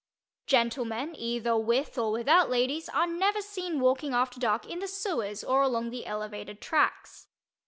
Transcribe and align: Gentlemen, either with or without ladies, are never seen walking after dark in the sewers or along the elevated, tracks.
Gentlemen, 0.47 1.13
either 1.15 1.55
with 1.55 1.95
or 1.95 2.11
without 2.11 2.49
ladies, 2.49 2.89
are 2.89 3.05
never 3.05 3.39
seen 3.39 3.79
walking 3.79 4.15
after 4.15 4.39
dark 4.39 4.65
in 4.67 4.79
the 4.79 4.87
sewers 4.87 5.43
or 5.43 5.61
along 5.61 5.91
the 5.91 6.07
elevated, 6.07 6.59
tracks. 6.59 7.27